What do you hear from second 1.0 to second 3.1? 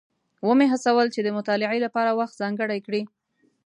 چې د مطالعې لپاره وخت ځانګړی کړي.